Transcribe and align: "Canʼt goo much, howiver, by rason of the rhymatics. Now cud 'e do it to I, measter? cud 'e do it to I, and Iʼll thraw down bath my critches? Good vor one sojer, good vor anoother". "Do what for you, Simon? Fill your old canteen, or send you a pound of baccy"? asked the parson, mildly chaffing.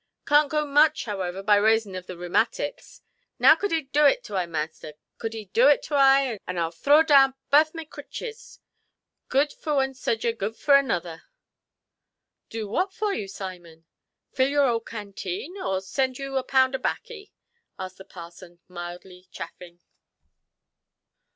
"Canʼt 0.25 0.49
goo 0.49 0.65
much, 0.65 1.05
howiver, 1.05 1.43
by 1.45 1.57
rason 1.57 1.93
of 1.95 2.07
the 2.07 2.17
rhymatics. 2.17 3.01
Now 3.37 3.55
cud 3.55 3.71
'e 3.71 3.81
do 3.83 4.07
it 4.07 4.23
to 4.23 4.35
I, 4.35 4.47
measter? 4.47 4.93
cud 5.19 5.35
'e 5.35 5.45
do 5.53 5.67
it 5.67 5.83
to 5.83 5.93
I, 5.95 6.39
and 6.47 6.57
Iʼll 6.57 6.73
thraw 6.73 7.03
down 7.03 7.35
bath 7.51 7.75
my 7.75 7.85
critches? 7.85 8.57
Good 9.29 9.53
vor 9.53 9.75
one 9.75 9.93
sojer, 9.93 10.31
good 10.35 10.57
vor 10.57 10.73
anoother". 10.77 11.21
"Do 12.49 12.67
what 12.67 12.91
for 12.91 13.13
you, 13.13 13.27
Simon? 13.27 13.85
Fill 14.31 14.49
your 14.49 14.65
old 14.67 14.87
canteen, 14.87 15.55
or 15.61 15.81
send 15.81 16.17
you 16.17 16.35
a 16.35 16.43
pound 16.43 16.73
of 16.73 16.81
baccy"? 16.81 17.31
asked 17.77 17.99
the 17.99 18.03
parson, 18.05 18.59
mildly 18.67 19.27
chaffing. 19.31 19.81